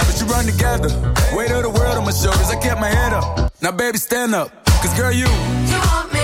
run 0.41 0.51
together. 0.51 0.89
Weight 1.35 1.51
of 1.51 1.63
the 1.63 1.69
world 1.69 1.97
on 1.97 2.05
my 2.05 2.11
shoulders, 2.11 2.49
I 2.49 2.59
kept 2.59 2.79
my 2.79 2.87
head 2.87 3.13
up. 3.13 3.53
Now, 3.61 3.71
baby, 3.71 3.97
stand 3.97 4.33
up. 4.35 4.51
Cause, 4.65 4.97
girl, 4.97 5.11
you. 5.11 5.25
You 5.25 5.79
want 5.79 6.13
me? 6.13 6.20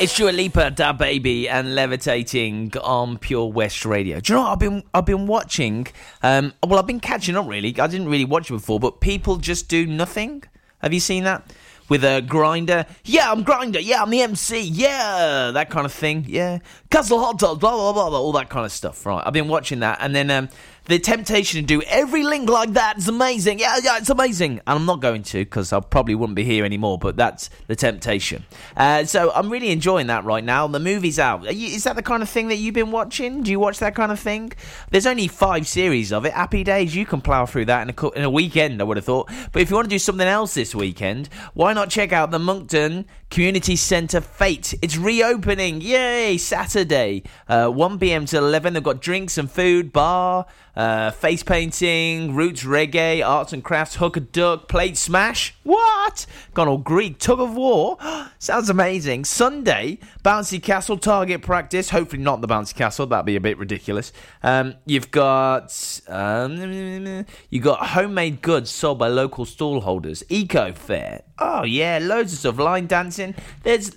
It's 0.00 0.16
Dua 0.16 0.30
DaBaby, 0.30 1.48
and 1.50 1.74
Levitating 1.74 2.72
on 2.84 3.18
Pure 3.18 3.46
West 3.46 3.84
Radio. 3.84 4.20
Do 4.20 4.32
you 4.32 4.36
know 4.36 4.44
what 4.44 4.52
I've 4.52 4.58
been? 4.60 4.82
I've 4.94 5.04
been 5.04 5.26
watching. 5.26 5.88
Um, 6.22 6.54
well, 6.64 6.78
I've 6.78 6.86
been 6.86 7.00
catching 7.00 7.34
up. 7.34 7.48
Really, 7.48 7.76
I 7.80 7.88
didn't 7.88 8.08
really 8.08 8.24
watch 8.24 8.48
it 8.48 8.52
before, 8.52 8.78
but 8.78 9.00
people 9.00 9.38
just 9.38 9.68
do 9.68 9.88
nothing. 9.88 10.44
Have 10.82 10.94
you 10.94 11.00
seen 11.00 11.24
that? 11.24 11.52
With 11.88 12.04
a 12.04 12.22
Grindah, 12.24 12.86
yeah, 13.06 13.32
I'm 13.32 13.42
Grindah, 13.42 13.82
yeah, 13.82 14.02
I'm 14.02 14.10
the 14.10 14.20
MC, 14.20 14.60
yeah, 14.60 15.50
that 15.52 15.68
kind 15.68 15.84
of 15.84 15.92
thing, 15.92 16.26
yeah. 16.28 16.58
Castle 16.90 17.18
hot 17.18 17.38
dogs, 17.40 17.58
blah 17.58 17.72
blah 17.72 17.92
blah, 17.92 18.08
blah 18.08 18.20
all 18.20 18.32
that 18.32 18.50
kind 18.50 18.64
of 18.64 18.70
stuff. 18.70 19.04
Right, 19.04 19.22
I've 19.26 19.32
been 19.32 19.48
watching 19.48 19.80
that, 19.80 19.98
and 20.00 20.14
then 20.14 20.30
um, 20.30 20.48
the 20.88 20.98
temptation 20.98 21.60
to 21.60 21.66
do 21.66 21.82
every 21.82 22.22
link 22.22 22.48
like 22.48 22.72
that 22.72 22.96
is 22.96 23.08
amazing. 23.08 23.58
Yeah, 23.58 23.76
yeah, 23.82 23.98
it's 23.98 24.08
amazing. 24.08 24.52
And 24.66 24.78
I'm 24.78 24.86
not 24.86 25.00
going 25.00 25.22
to 25.24 25.44
because 25.44 25.70
I 25.70 25.80
probably 25.80 26.14
wouldn't 26.14 26.34
be 26.34 26.44
here 26.44 26.64
anymore, 26.64 26.98
but 26.98 27.14
that's 27.14 27.50
the 27.66 27.76
temptation. 27.76 28.46
Uh, 28.74 29.04
so 29.04 29.30
I'm 29.34 29.50
really 29.50 29.68
enjoying 29.68 30.06
that 30.06 30.24
right 30.24 30.42
now. 30.42 30.66
The 30.66 30.80
movie's 30.80 31.18
out. 31.18 31.54
You, 31.54 31.68
is 31.68 31.84
that 31.84 31.96
the 31.96 32.02
kind 32.02 32.22
of 32.22 32.28
thing 32.30 32.48
that 32.48 32.56
you've 32.56 32.74
been 32.74 32.90
watching? 32.90 33.42
Do 33.42 33.50
you 33.50 33.60
watch 33.60 33.80
that 33.80 33.94
kind 33.94 34.10
of 34.10 34.18
thing? 34.18 34.52
There's 34.90 35.06
only 35.06 35.28
five 35.28 35.68
series 35.68 36.10
of 36.10 36.24
it. 36.24 36.32
Happy 36.32 36.64
days. 36.64 36.96
You 36.96 37.04
can 37.04 37.20
plow 37.20 37.44
through 37.44 37.66
that 37.66 37.86
in 37.86 37.94
a, 37.94 38.10
in 38.12 38.24
a 38.24 38.30
weekend, 38.30 38.80
I 38.80 38.84
would 38.84 38.96
have 38.96 39.04
thought. 39.04 39.30
But 39.52 39.60
if 39.60 39.68
you 39.68 39.76
want 39.76 39.86
to 39.86 39.94
do 39.94 39.98
something 39.98 40.26
else 40.26 40.54
this 40.54 40.74
weekend, 40.74 41.28
why 41.52 41.74
not 41.74 41.90
check 41.90 42.12
out 42.14 42.30
the 42.30 42.38
Monkton 42.38 43.04
Community 43.28 43.76
Centre 43.76 44.22
Fete? 44.22 44.72
It's 44.80 44.96
reopening. 44.96 45.82
Yay! 45.82 46.38
Saturday, 46.38 47.24
uh, 47.46 47.68
1 47.68 47.98
p.m. 47.98 48.24
to 48.24 48.38
11. 48.38 48.72
They've 48.72 48.82
got 48.82 49.02
drinks 49.02 49.36
and 49.36 49.50
food, 49.50 49.92
bar 49.92 50.46
uh, 50.78 51.10
face 51.10 51.42
painting, 51.42 52.36
roots 52.36 52.62
reggae, 52.62 53.26
arts 53.26 53.52
and 53.52 53.64
crafts, 53.64 53.96
hook 53.96 54.16
a 54.16 54.20
duck, 54.20 54.68
plate 54.68 54.96
smash. 54.96 55.56
What? 55.64 56.24
Gone 56.54 56.68
all 56.68 56.78
Greek, 56.78 57.18
tug 57.18 57.40
of 57.40 57.56
war. 57.56 57.98
Sounds 58.38 58.70
amazing. 58.70 59.24
Sunday, 59.24 59.98
bouncy 60.24 60.62
castle 60.62 60.96
target 60.96 61.42
practice. 61.42 61.90
Hopefully 61.90 62.22
not 62.22 62.40
the 62.40 62.46
bouncy 62.46 62.76
castle. 62.76 63.06
That'd 63.06 63.26
be 63.26 63.34
a 63.34 63.40
bit 63.40 63.58
ridiculous. 63.58 64.12
Um, 64.44 64.76
you've 64.86 65.10
got 65.10 66.00
um, 66.06 67.26
you 67.50 67.60
got 67.60 67.88
homemade 67.88 68.40
goods 68.40 68.70
sold 68.70 69.00
by 69.00 69.08
local 69.08 69.44
stall 69.46 69.80
holders. 69.80 70.22
Eco 70.28 70.72
fair. 70.72 71.24
Oh 71.40 71.62
yeah, 71.62 72.00
loads 72.02 72.32
of 72.32 72.40
stuff. 72.40 72.58
Line 72.58 72.86
dancing. 72.86 73.34
There's 73.62 73.92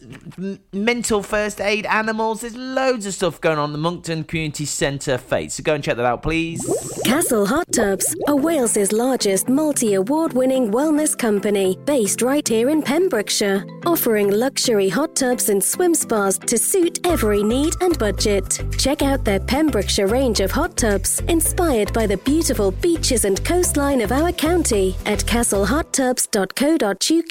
mental 0.72 1.24
first 1.24 1.60
aid, 1.60 1.88
animals. 1.88 2.42
There's 2.42 2.56
loads 2.56 3.08
of 3.08 3.16
stuff 3.16 3.42
going 3.42 3.58
on 3.58 3.72
the 3.72 3.80
Monkton 3.80 4.26
Community 4.26 4.66
Centre 4.66 5.18
Fete. 5.18 5.52
So 5.52 5.64
go 5.64 5.74
and 5.74 5.84
check 5.84 5.98
that 5.98 6.06
out, 6.06 6.22
please. 6.22 6.62
Castle 7.04 7.48
Hot 7.48 7.72
Tubs 7.72 8.16
are 8.28 8.36
Wales's 8.36 8.92
largest 8.92 9.50
multi 9.50 9.96
award 9.96 10.34
winning 10.34 10.72
wellness 10.72 11.18
company 11.18 11.80
based 11.86 12.22
right 12.22 12.48
here 12.48 12.70
in 12.70 12.84
Pembrokeshire, 12.84 13.66
offering 13.88 14.30
luxury 14.30 14.90
hot 14.90 15.16
tubs 15.16 15.50
and 15.50 15.64
swim 15.64 15.96
spas 15.96 16.38
to 16.38 16.60
suit 16.60 17.00
every 17.06 17.44
need 17.44 17.74
and 17.82 17.98
budget. 17.98 18.64
Check 18.78 19.02
out 19.02 19.26
their 19.26 19.40
Pembrokeshire 19.40 20.08
range 20.08 20.42
of 20.42 20.52
hot 20.52 20.78
tubs 20.78 21.22
inspired 21.22 21.92
by 21.92 22.06
the 22.06 22.18
beautiful 22.18 22.70
beaches 22.72 23.26
and 23.26 23.44
coastline 23.44 24.02
of 24.02 24.12
our 24.12 24.32
county 24.32 24.96
at 25.06 25.20
castlehottubs.co.uk. 25.20 27.31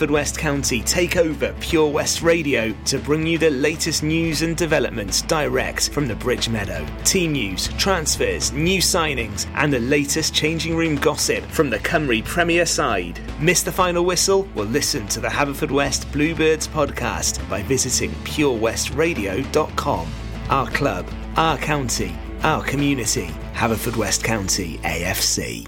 Haverfordwest 0.01 0.39
County 0.39 0.81
take 0.81 1.15
over 1.15 1.53
Pure 1.59 1.91
West 1.91 2.23
Radio 2.23 2.73
to 2.85 2.97
bring 2.97 3.27
you 3.27 3.37
the 3.37 3.51
latest 3.51 4.01
news 4.01 4.41
and 4.41 4.57
developments 4.57 5.21
direct 5.21 5.89
from 5.89 6.07
the 6.07 6.15
Bridge 6.15 6.49
Meadow. 6.49 6.83
Team 7.03 7.33
news, 7.33 7.67
transfers, 7.77 8.51
new 8.51 8.79
signings, 8.81 9.45
and 9.53 9.71
the 9.71 9.79
latest 9.79 10.33
changing 10.33 10.75
room 10.75 10.95
gossip 10.95 11.43
from 11.45 11.69
the 11.69 11.77
Cymru 11.77 12.25
Premier 12.25 12.65
side. 12.65 13.19
Miss 13.39 13.61
the 13.61 13.71
final 13.71 14.03
whistle? 14.03 14.47
Well, 14.55 14.65
listen 14.65 15.07
to 15.09 15.19
the 15.19 15.27
Haverfordwest 15.27 16.11
Bluebirds 16.11 16.67
podcast 16.67 17.47
by 17.47 17.61
visiting 17.61 18.09
purewestradio.com. 18.23 20.11
Our 20.49 20.67
club, 20.71 21.05
our 21.35 21.59
county, 21.59 22.15
our 22.41 22.63
community. 22.63 23.29
Haverfordwest 23.53 24.23
County 24.23 24.79
AFC. 24.79 25.67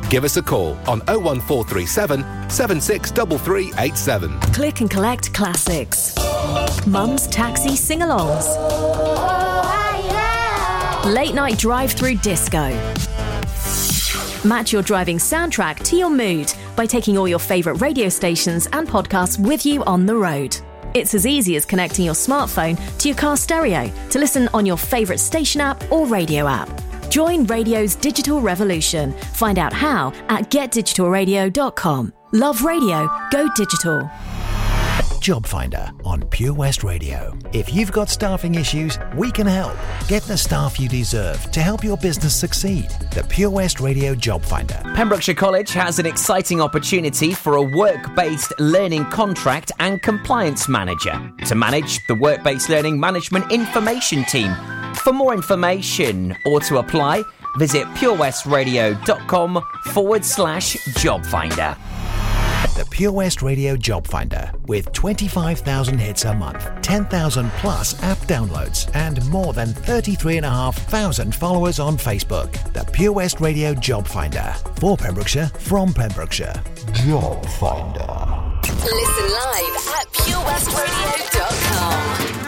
Give 0.11 0.25
us 0.25 0.35
a 0.35 0.41
call 0.41 0.73
on 0.89 0.99
01437 1.07 2.49
763387. 2.49 4.39
Click 4.53 4.81
and 4.81 4.91
collect 4.91 5.33
classics. 5.33 6.13
Mum's 6.85 7.27
taxi 7.27 7.77
sing 7.77 8.01
alongs. 8.01 8.45
Late 11.05 11.33
night 11.33 11.57
drive 11.57 11.93
through 11.93 12.15
disco. 12.15 12.71
Match 14.45 14.73
your 14.73 14.81
driving 14.81 15.17
soundtrack 15.17 15.81
to 15.85 15.95
your 15.95 16.09
mood 16.09 16.53
by 16.75 16.85
taking 16.85 17.17
all 17.17 17.29
your 17.29 17.39
favourite 17.39 17.79
radio 17.79 18.09
stations 18.09 18.67
and 18.73 18.85
podcasts 18.85 19.39
with 19.39 19.65
you 19.65 19.81
on 19.85 20.05
the 20.05 20.15
road. 20.17 20.57
It's 20.93 21.13
as 21.13 21.25
easy 21.25 21.55
as 21.55 21.63
connecting 21.63 22.03
your 22.03 22.15
smartphone 22.15 22.77
to 22.97 23.07
your 23.07 23.17
car 23.17 23.37
stereo 23.37 23.89
to 24.09 24.19
listen 24.19 24.49
on 24.53 24.65
your 24.65 24.75
favourite 24.75 25.21
station 25.21 25.61
app 25.61 25.89
or 25.89 26.05
radio 26.05 26.49
app. 26.49 26.90
Join 27.11 27.45
radio's 27.45 27.95
digital 27.95 28.39
revolution. 28.39 29.11
Find 29.33 29.59
out 29.59 29.73
how 29.73 30.13
at 30.29 30.49
getdigitalradio.com. 30.49 32.13
Love 32.31 32.63
radio, 32.63 33.09
go 33.29 33.49
digital. 33.53 34.09
Job 35.19 35.45
Finder 35.45 35.91
on 36.05 36.21
Pure 36.29 36.53
West 36.53 36.83
Radio. 36.83 37.37
If 37.51 37.71
you've 37.73 37.91
got 37.91 38.09
staffing 38.09 38.55
issues, 38.55 38.97
we 39.15 39.29
can 39.29 39.45
help. 39.45 39.77
Get 40.07 40.23
the 40.23 40.37
staff 40.37 40.79
you 40.79 40.87
deserve 40.87 41.51
to 41.51 41.61
help 41.61 41.83
your 41.83 41.97
business 41.97 42.33
succeed. 42.33 42.89
The 43.13 43.25
Pure 43.29 43.51
West 43.51 43.81
Radio 43.81 44.15
Job 44.15 44.41
Finder. 44.43 44.81
Pembrokeshire 44.95 45.35
College 45.35 45.71
has 45.73 45.99
an 45.99 46.05
exciting 46.05 46.61
opportunity 46.61 47.33
for 47.33 47.57
a 47.57 47.61
work 47.61 48.15
based 48.15 48.53
learning 48.57 49.05
contract 49.07 49.73
and 49.79 50.01
compliance 50.01 50.69
manager 50.69 51.31
to 51.45 51.55
manage 51.55 51.99
the 52.07 52.15
work 52.15 52.41
based 52.41 52.69
learning 52.69 52.97
management 52.99 53.51
information 53.51 54.23
team. 54.23 54.55
For 55.03 55.13
more 55.13 55.33
information 55.33 56.35
or 56.45 56.59
to 56.61 56.77
apply, 56.77 57.23
visit 57.57 57.85
purewestradio.com 57.95 59.61
forward 59.85 60.23
slash 60.23 60.77
job 60.95 61.25
finder. 61.25 61.75
The 62.75 62.85
Pure 62.89 63.11
West 63.11 63.41
Radio 63.41 63.75
Job 63.75 64.05
Finder 64.05 64.51
with 64.67 64.93
25,000 64.93 65.97
hits 65.97 66.25
a 66.25 66.33
month, 66.35 66.63
10,000 66.83 67.49
plus 67.53 67.99
app 68.03 68.19
downloads, 68.19 68.87
and 68.95 69.25
more 69.29 69.53
than 69.53 69.69
33,500 69.69 71.33
followers 71.35 71.79
on 71.79 71.97
Facebook. 71.97 72.51
The 72.73 72.85
Pure 72.91 73.13
West 73.13 73.41
Radio 73.41 73.73
Job 73.73 74.07
Finder 74.07 74.53
for 74.79 74.95
Pembrokeshire 74.97 75.47
from 75.47 75.91
Pembrokeshire. 75.93 76.53
Job 76.93 77.43
Finder. 77.45 78.51
Listen 78.83 79.31
live 79.33 79.87
at 79.97 80.07
purewestradio.com. 80.13 82.40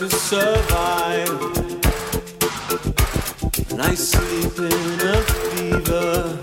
to 0.00 0.08
survive. 0.08 1.28
And 3.70 3.82
I 3.82 3.94
sleep 3.94 4.58
in 4.58 5.00
a 5.14 5.20
fever. 5.20 6.38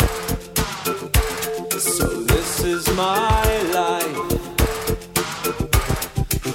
So 1.79 2.05
this 2.05 2.63
is 2.63 2.87
my 2.93 3.61
life. 3.73 4.17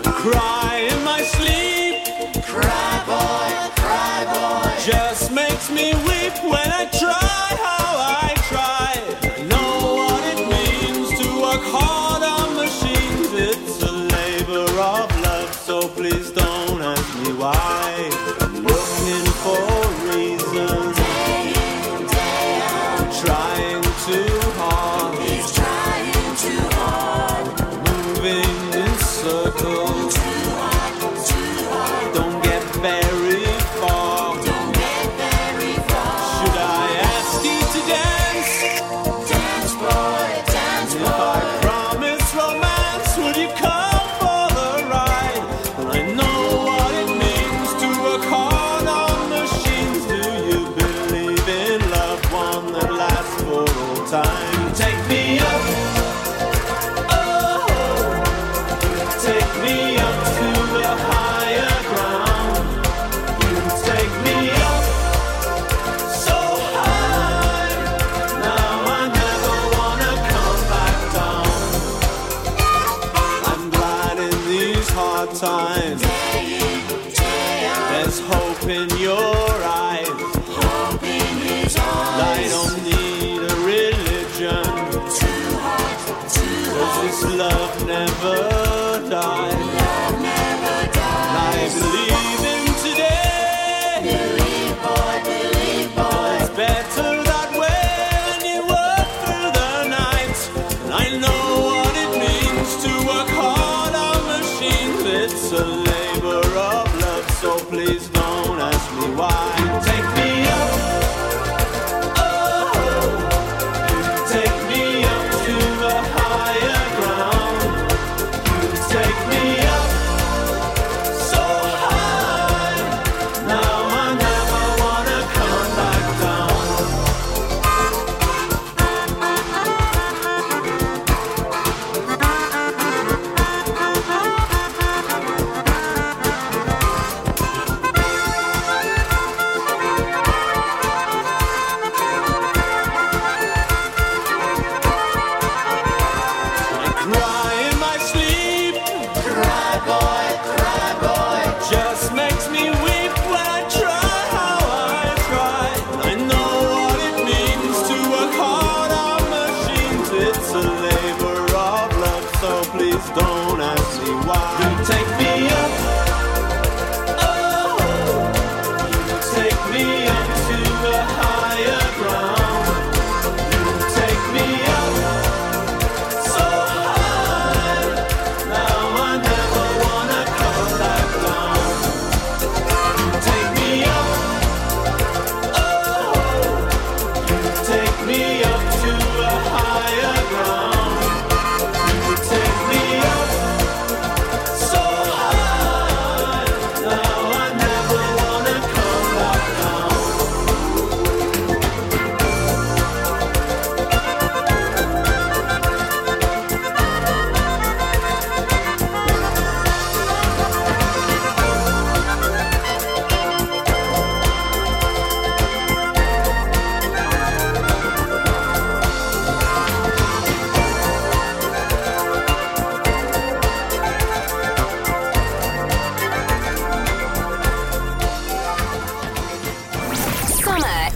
I 0.06 0.12
cry 0.22 0.88
in 0.92 1.02
my 1.02 1.22
sleep. 1.22 2.44
Cry 2.44 2.94
boy, 3.04 3.50
cry 3.82 4.24
boy. 4.36 4.70
Just 4.84 5.32
makes 5.32 5.70
me 5.72 5.94
weep 6.06 6.34
when 6.44 6.71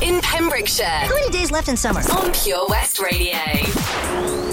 in 0.00 0.20
Pembroke. 0.20 0.56
Pembrokeshire. 0.56 0.84
How 0.86 1.14
many 1.14 1.30
days 1.30 1.50
left 1.50 1.68
in 1.68 1.76
summer? 1.76 2.00
On 2.12 2.32
Pure 2.32 2.66
West 2.68 2.98
Radio. 2.98 4.45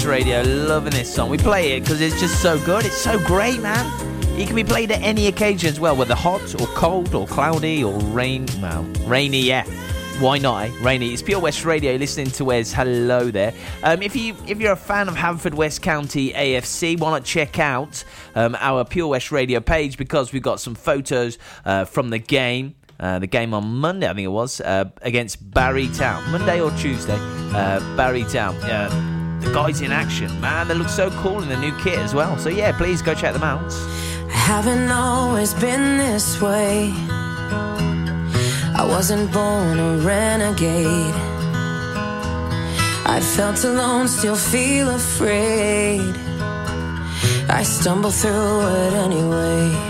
West 0.00 0.08
Radio. 0.08 0.40
Loving 0.40 0.92
this 0.92 1.14
song. 1.14 1.28
We 1.28 1.36
play 1.36 1.72
it 1.72 1.80
because 1.80 2.00
it's 2.00 2.18
just 2.18 2.40
so 2.40 2.58
good. 2.64 2.86
It's 2.86 2.96
so 2.96 3.18
great, 3.26 3.60
man. 3.60 3.84
It 4.40 4.46
can 4.46 4.56
be 4.56 4.64
played 4.64 4.90
at 4.90 5.02
any 5.02 5.26
occasion 5.26 5.68
as 5.68 5.78
well, 5.78 5.94
whether 5.94 6.14
hot 6.14 6.58
or 6.58 6.66
cold 6.68 7.14
or 7.14 7.26
cloudy 7.26 7.84
or 7.84 7.92
rain. 8.04 8.46
Well, 8.62 8.84
rainy, 9.04 9.40
yeah. 9.42 9.66
Why 10.18 10.38
not? 10.38 10.68
Eh? 10.68 10.72
Rainy. 10.80 11.12
It's 11.12 11.20
Pure 11.20 11.40
West 11.40 11.66
Radio. 11.66 11.96
Listening 11.96 12.30
to 12.30 12.46
Wes. 12.46 12.72
Hello 12.72 13.30
there. 13.30 13.52
Um, 13.82 14.00
if 14.00 14.16
you 14.16 14.34
if 14.46 14.58
you're 14.58 14.72
a 14.72 14.76
fan 14.76 15.06
of 15.06 15.16
Haverfordwest 15.16 15.82
County 15.82 16.32
AFC, 16.32 16.98
why 16.98 17.10
not 17.10 17.24
check 17.24 17.58
out 17.58 18.02
um, 18.34 18.56
our 18.58 18.86
Pure 18.86 19.08
West 19.08 19.30
Radio 19.30 19.60
page 19.60 19.98
because 19.98 20.32
we've 20.32 20.42
got 20.42 20.60
some 20.60 20.74
photos 20.74 21.36
uh, 21.66 21.84
from 21.84 22.08
the 22.08 22.18
game. 22.18 22.74
Uh, 22.98 23.18
the 23.18 23.26
game 23.26 23.52
on 23.52 23.66
Monday, 23.66 24.08
I 24.08 24.14
think 24.14 24.24
it 24.24 24.28
was, 24.28 24.62
uh, 24.62 24.84
against 25.02 25.50
Barry 25.50 25.88
Town. 25.88 26.30
Monday 26.30 26.60
or 26.60 26.70
Tuesday, 26.72 27.16
uh, 27.18 27.80
Barry 27.96 28.24
Town. 28.24 29.09
The 29.40 29.52
guys 29.52 29.80
in 29.80 29.92
action, 29.92 30.40
man, 30.40 30.68
they 30.68 30.74
look 30.74 30.88
so 30.88 31.10
cool 31.22 31.42
in 31.42 31.48
the 31.48 31.56
new 31.56 31.76
kit 31.78 31.98
as 31.98 32.14
well. 32.14 32.36
So 32.38 32.48
yeah, 32.48 32.72
please 32.76 33.02
go 33.02 33.14
check 33.14 33.32
them 33.32 33.42
out. 33.42 33.72
I 34.28 34.32
haven't 34.32 34.90
always 34.90 35.54
been 35.54 35.98
this 35.98 36.40
way. 36.40 36.92
I 38.76 38.84
wasn't 38.86 39.32
born 39.32 39.78
a 39.78 39.96
renegade. 39.98 41.14
I 43.06 43.20
felt 43.20 43.64
alone, 43.64 44.08
still 44.08 44.36
feel 44.36 44.90
afraid. 44.90 46.14
I 47.48 47.62
stumble 47.64 48.10
through 48.10 48.60
it 48.60 48.92
anyway. 48.92 49.89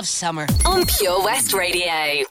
of 0.00 0.08
summer. 0.08 0.46
On 0.64 0.86
Pure 0.86 1.24
West 1.24 1.52
Radio. 1.52 2.24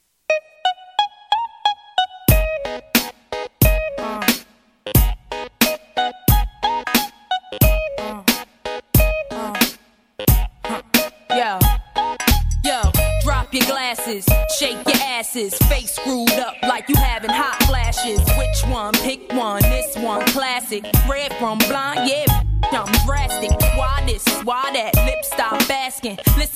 Yo, 11.30 11.60
yo, 12.66 12.82
drop 13.24 13.54
your 13.54 13.64
glasses, 13.68 14.26
shake 14.58 14.76
your 14.88 14.98
asses, 15.04 15.54
face 15.70 15.92
screwed 15.94 16.32
up 16.32 16.56
like 16.64 16.90
you 16.90 16.96
having 16.96 17.30
hot 17.30 17.62
flashes. 17.68 18.20
Which 18.36 18.74
one? 18.74 18.94
Pick 18.94 19.32
one. 19.32 19.62
This 19.62 19.96
one, 19.96 20.26
classic. 20.30 20.86
Red 21.08 21.32
from 21.36 21.60
blind, 21.60 22.10
yeah. 22.10 22.26
I'm 22.72 22.92
drastic. 23.06 23.52
Why 23.78 24.04
this? 24.08 24.26
Why 24.44 24.72
that? 24.74 24.96
Lip 25.06 25.24
stop 25.24 25.70
asking. 25.70 26.18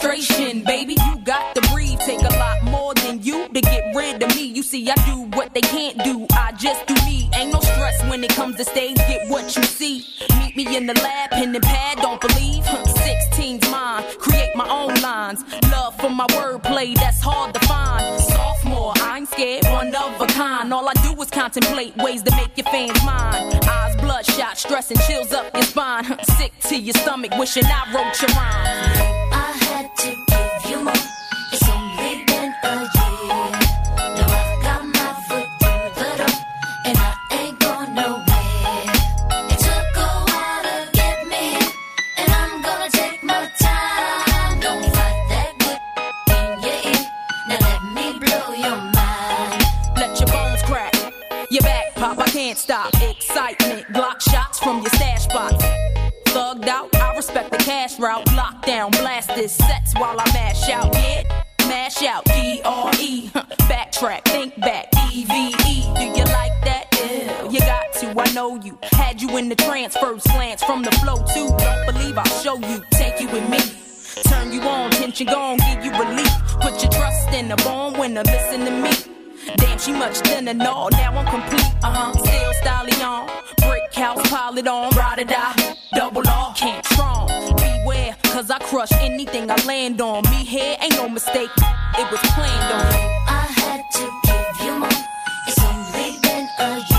Frustration, 0.00 0.64
baby, 0.64 0.94
you 0.94 1.18
got 1.24 1.54
to 1.54 1.60
breathe. 1.72 1.98
Take 2.00 2.22
a 2.22 2.34
lot 2.38 2.62
more 2.64 2.94
than 2.94 3.22
you 3.22 3.48
to 3.48 3.60
get 3.60 3.94
rid 3.94 4.22
of 4.22 4.34
me. 4.34 4.44
You 4.44 4.62
see, 4.62 4.90
I 4.90 4.94
do 5.04 5.28
what 5.36 5.52
they 5.52 5.60
can't 5.60 6.02
do. 6.02 6.26
I 6.32 6.52
just 6.52 6.86
do 6.86 6.94
me. 7.04 7.28
Ain't 7.34 7.52
no 7.52 7.60
stress 7.60 8.02
when 8.08 8.24
it 8.24 8.30
comes 8.30 8.56
to 8.56 8.64
stage. 8.64 8.96
Get 8.96 9.28
what 9.28 9.54
you 9.54 9.62
see. 9.62 10.06
Meet 10.38 10.56
me 10.56 10.74
in 10.74 10.86
the 10.86 10.94
lab, 10.94 11.30
pen 11.32 11.54
and 11.54 11.62
pad. 11.62 11.98
Don't 11.98 12.18
believe. 12.18 12.64
16's 12.64 13.70
mine. 13.70 14.02
Create 14.18 14.56
my 14.56 14.68
own 14.70 14.94
lines. 15.02 15.44
Love 15.70 15.94
for 16.00 16.08
my 16.08 16.26
wordplay, 16.28 16.94
that's 16.94 17.20
hard 17.20 17.52
to 17.52 17.60
find. 17.60 18.20
Sophomore, 18.22 18.94
I 18.96 19.18
ain't 19.18 19.28
scared, 19.28 19.64
one 19.66 19.94
of 19.94 20.20
a 20.20 20.26
kind. 20.28 20.72
All 20.72 20.88
I 20.88 20.94
do 20.94 21.20
is 21.20 21.28
contemplate 21.30 21.94
ways 21.98 22.22
to 22.22 22.34
make 22.36 22.56
your 22.56 22.64
fans 22.66 23.04
mine. 23.04 23.59
Bloodshot, 24.20 24.58
stress 24.58 24.90
and 24.90 25.00
chills 25.00 25.32
up 25.32 25.50
your 25.54 25.62
spine. 25.62 26.04
Sick 26.36 26.52
to 26.64 26.76
your 26.78 26.92
stomach, 26.92 27.30
wishing 27.38 27.64
I 27.64 27.90
wrote 27.94 28.20
your 28.20 28.28
rhyme. 28.36 29.32
I 29.32 29.56
had 29.64 29.96
to 29.96 30.19
know 68.50 68.64
you. 68.64 68.78
Had 68.92 69.20
you 69.20 69.36
in 69.36 69.48
the 69.48 69.54
transfer 69.54 70.18
slants 70.18 70.62
from 70.64 70.82
the 70.82 70.90
flow 70.92 71.16
too. 71.34 71.48
Don't 71.58 71.86
believe 71.86 72.18
I'll 72.18 72.40
show 72.42 72.56
you. 72.58 72.82
Take 72.92 73.20
you 73.20 73.28
with 73.28 73.48
me. 73.48 73.58
Turn 74.24 74.52
you 74.52 74.60
on, 74.62 74.90
tension 74.90 75.26
gone, 75.26 75.58
give 75.58 75.84
you 75.84 75.92
relief. 75.92 76.32
Put 76.60 76.82
your 76.82 76.90
trust 76.90 77.28
in 77.32 77.48
the 77.48 77.56
bone 77.56 77.98
winner, 77.98 78.22
listen 78.22 78.64
to 78.64 78.70
me. 78.70 78.92
Damn, 79.56 79.78
she 79.78 79.92
much 79.92 80.18
thinner, 80.18 80.54
no, 80.54 80.88
now 80.88 81.16
I'm 81.16 81.26
complete. 81.26 81.72
Uh 81.82 81.92
huh, 81.92 82.12
still 82.12 82.52
styling 82.54 83.02
on. 83.02 83.30
Brick 83.62 83.94
house, 83.94 84.28
pile 84.28 84.58
it 84.58 84.66
on, 84.66 84.90
ride 84.96 85.20
or 85.20 85.24
die. 85.24 85.76
Double 85.94 86.26
R, 86.28 86.54
can't 86.54 86.84
strong. 86.86 87.28
Beware, 87.56 88.16
cause 88.24 88.50
I 88.50 88.58
crush 88.58 88.92
anything 88.94 89.50
I 89.50 89.56
land 89.64 90.00
on. 90.00 90.22
Me 90.30 90.44
here 90.44 90.76
ain't 90.80 90.96
no 90.96 91.08
mistake, 91.08 91.50
it 91.98 92.10
was 92.10 92.20
planned 92.34 92.72
on. 92.78 92.86
I 93.28 93.46
had 93.62 93.82
to 93.98 94.04
give 94.26 94.66
you 94.66 94.78
more. 94.78 94.88
It's 95.46 95.60
only 95.64 96.18
been 96.20 96.48
a 96.58 96.78
year. 96.78 96.89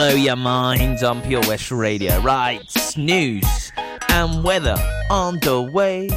Blow 0.00 0.14
your 0.14 0.34
mind 0.34 1.04
on 1.04 1.20
Pure 1.20 1.42
West 1.46 1.70
Radio. 1.70 2.18
Right, 2.22 2.64
news 2.96 3.70
and 4.08 4.42
weather 4.42 4.76
on 5.10 5.38
the 5.40 5.60
way. 5.60 6.08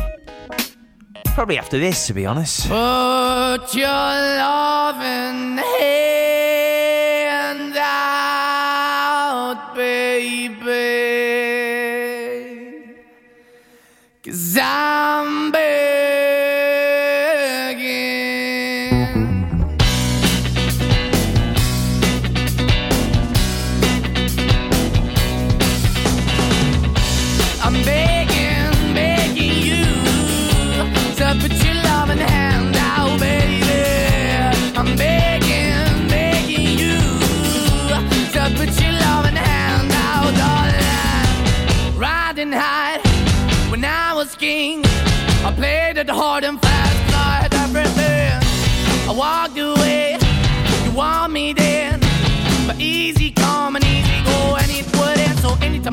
Probably 1.36 1.58
after 1.58 1.78
this, 1.78 2.08
to 2.08 2.14
be 2.14 2.26
honest. 2.26 2.62
Put 2.62 3.76
your 3.76 3.88
love 3.90 4.96
loving 4.96 5.58
hand 5.58 6.13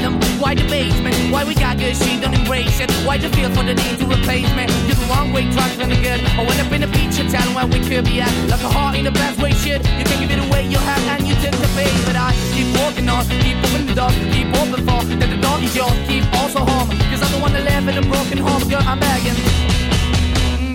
bottom? 0.00 0.40
Why 0.40 0.54
the 0.54 0.64
basement? 0.64 1.14
Why 1.32 1.44
we 1.44 1.54
got 1.54 1.78
good, 1.78 1.96
she 1.96 2.20
don't 2.20 2.34
embrace 2.34 2.80
it? 2.80 2.90
Why 3.06 3.18
the 3.18 3.28
feel 3.30 3.50
for 3.50 3.62
the 3.62 3.74
need 3.74 3.98
to 3.98 4.06
replace 4.06 4.48
me? 4.54 4.66
You're 4.86 4.96
the 4.96 5.06
wrong 5.10 5.32
way, 5.32 5.50
trying 5.52 5.78
to 5.78 5.86
the 5.86 5.96
good. 6.00 6.20
I 6.38 6.44
went 6.44 6.60
up 6.60 6.72
in 6.72 6.82
a 6.82 6.88
feature 6.88 7.28
town 7.28 7.54
where 7.54 7.66
we 7.66 7.80
could 7.80 8.04
be 8.04 8.20
at. 8.20 8.32
Like 8.48 8.62
a 8.62 8.68
heart 8.68 8.96
in 8.96 9.04
the 9.04 9.10
best 9.10 9.40
way, 9.40 9.52
shit. 9.52 9.80
You 9.98 10.04
can't 10.04 10.20
give 10.20 10.30
it 10.30 10.40
away, 10.46 10.66
you 10.66 10.78
have, 10.78 11.02
and 11.12 11.26
you 11.28 11.34
take 11.36 11.52
the 11.52 11.68
pay. 11.76 11.90
But 12.06 12.16
I 12.16 12.32
keep 12.54 12.68
walking 12.78 13.08
on, 13.08 13.24
keep 13.44 13.56
opening 13.64 13.86
the 13.86 13.94
door, 13.94 14.10
keep 14.32 14.48
open 14.60 14.80
for 14.86 15.00
that 15.20 15.30
the 15.30 15.40
door 15.40 15.58
is 15.60 15.74
yours. 15.74 15.96
Keep 16.08 16.24
also 16.40 16.60
home, 16.60 16.88
cause 17.10 17.22
I'm 17.22 17.32
the 17.32 17.40
one 17.40 17.52
that 17.52 17.64
live 17.64 17.88
in 17.88 17.96
a 17.98 18.06
broken 18.06 18.38
home, 18.38 18.68
girl. 18.68 18.82
I'm 18.84 18.98
begging. 18.98 19.36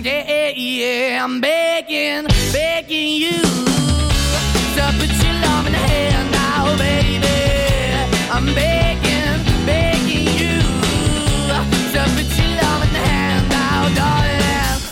Yeah, 0.04 0.22
yeah, 0.28 0.50
yeah, 0.54 1.24
I'm 1.24 1.40
begging, 1.40 2.26
begging 2.52 3.12
you 3.22 3.42
to 4.76 4.84
put 5.00 5.10
your 5.24 5.34
love 5.42 5.66
in 5.66 5.72
the 5.72 5.78
hand 5.78 6.30
now, 6.30 6.76
baby. 6.78 7.26
I'm 8.30 8.46
begging, 8.54 8.85